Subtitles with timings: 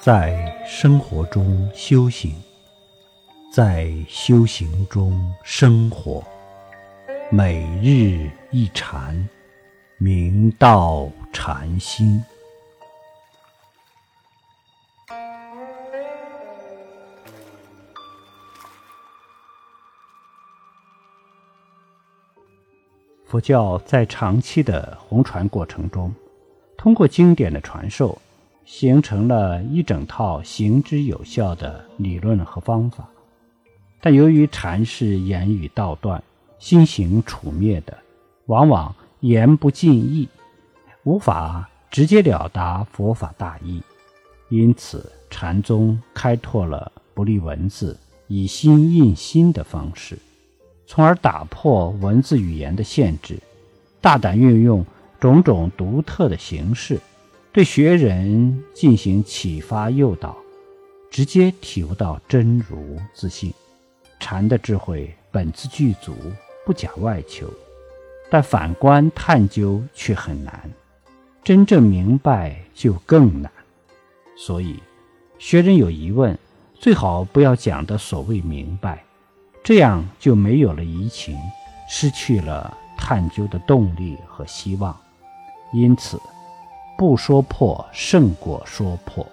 [0.00, 2.32] 在生活中修行，
[3.52, 6.22] 在修行中生活，
[7.32, 9.28] 每日一禅，
[9.98, 12.22] 明道禅心。
[23.26, 26.14] 佛教在长期的弘传过程中，
[26.76, 28.16] 通过经典的传授，
[28.70, 33.08] 形成了一整套行之有效的理论和方法。
[33.98, 36.22] 但由于禅是言语道断、
[36.58, 37.96] 心行处灭的，
[38.44, 40.28] 往往言不尽意，
[41.02, 43.82] 无法直接了达佛法大意，
[44.50, 50.18] 因此禅宗开拓了不立文字、以心印心的方式。
[50.86, 53.40] 从而打破文字语言的限制，
[54.02, 54.84] 大胆运用
[55.18, 57.00] 种种独特的形式，
[57.52, 60.36] 对学人进行启发诱导，
[61.10, 63.52] 直接体悟到真如自信。
[64.20, 66.14] 禅的智慧本自具足，
[66.66, 67.48] 不假外求，
[68.30, 70.70] 但反观探究却很难，
[71.42, 73.50] 真正明白就更难。
[74.36, 74.78] 所以，
[75.38, 76.36] 学人有疑问，
[76.74, 79.02] 最好不要讲的所谓明白。
[79.64, 81.36] 这样就没有了移情，
[81.88, 84.96] 失去了探究的动力和希望。
[85.72, 86.20] 因此，
[86.98, 89.24] 不说破胜过说破，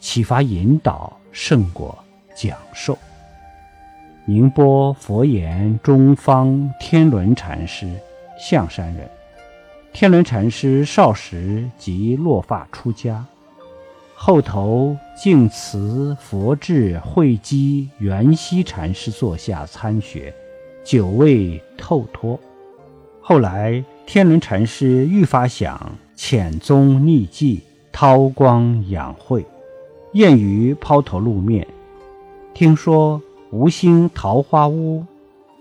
[0.00, 2.02] 启发引导胜过
[2.34, 2.96] 讲授。
[4.24, 7.92] 宁波佛言中方天伦禅师，
[8.40, 9.06] 象山人。
[9.92, 13.22] 天伦禅师少时即落发出家。
[14.14, 20.34] 后头净慈佛智慧基圆熙禅师座下参学，
[20.82, 22.40] 久未透脱。
[23.20, 27.60] 后来天伦禅师愈发想潜宗匿迹，
[27.92, 29.44] 韬光养晦，
[30.14, 31.68] 厌于抛头露面。
[32.54, 35.04] 听说吴兴桃花坞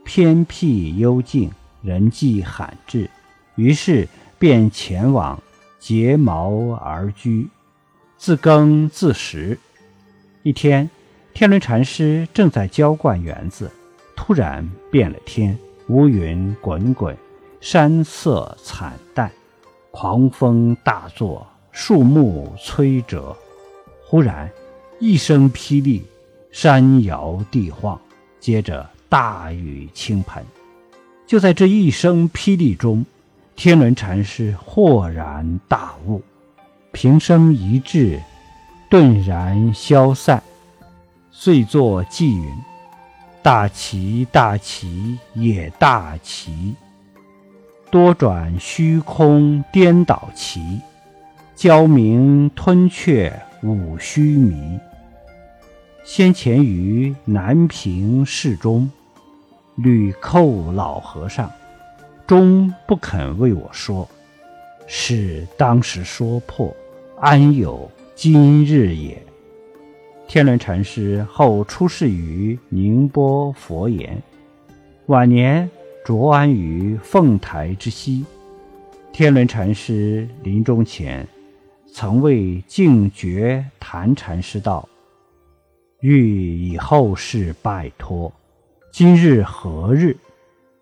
[0.06, 1.52] 偏僻幽静，
[1.82, 3.10] 人迹罕至，
[3.56, 4.08] 于是
[4.40, 5.38] 便前往
[5.82, 7.50] 结茅而居。
[8.18, 9.60] 自耕自食。
[10.44, 10.90] 一天，
[11.34, 13.70] 天伦禅师正在浇灌园子，
[14.16, 17.18] 突然变了天，乌云滚滚，
[17.60, 19.30] 山色惨淡，
[19.96, 23.38] 狂风大作，树木摧折。
[24.04, 24.50] 忽然
[25.00, 26.04] 一声霹雳，
[26.52, 28.02] 山摇地晃，
[28.40, 30.44] 接着大雨倾盆。
[31.28, 33.06] 就在这一声霹雳中，
[33.56, 36.24] 天伦禅师豁然大悟。
[36.92, 38.20] 平生一志，
[38.90, 40.42] 顿然消散，
[41.30, 42.52] 遂作偈云
[43.44, 46.74] ：“大奇大奇也大奇，
[47.94, 50.81] 多转虚空颠倒奇，
[51.56, 53.31] 焦明吞却
[53.62, 54.80] 五须弥。
[56.04, 58.90] 先前于南平寺中，
[59.76, 61.52] 屡叩老和尚，
[62.26, 64.10] 终不肯为我说，
[64.88, 66.75] 是当时说破。”
[67.22, 69.24] 安有今日也？
[70.28, 74.20] 天伦禅师后出世于宁波佛岩，
[75.06, 75.70] 晚年
[76.03, 78.25] 着安于凤台之西。
[79.12, 81.28] 天伦禅师临终前，
[81.91, 84.88] 曾为净觉谈禅师道
[86.02, 88.31] ：“欲以后世拜托，
[88.92, 90.18] 今日何日？”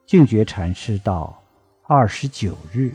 [0.07, 1.41] 净觉禅师道
[1.87, 2.91] ：“二十九日。”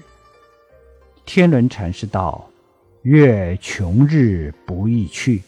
[1.25, 2.49] 天伦禅师道。
[3.03, 5.41] 月穷日不易去，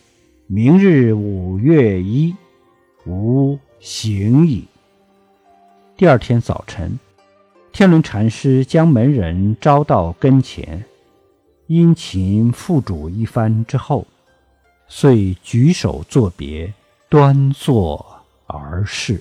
[0.46, 2.32] 明日五月一，
[3.04, 4.64] 吾行矣。
[5.98, 6.96] 第二天早晨，
[7.72, 10.84] 天伦禅师将门人招到跟前，
[11.66, 14.06] 殷勤付嘱一番之后，
[14.86, 16.72] 遂举手作别，
[17.08, 18.06] 端坐
[18.46, 19.20] 而逝。